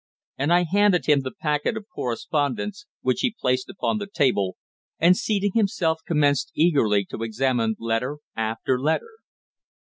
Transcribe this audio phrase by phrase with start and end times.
[0.35, 4.57] and I handed him the packet of correspondence, which he placed upon the table,
[4.97, 9.11] and, seating himself, commenced eagerly to examine letter after letter.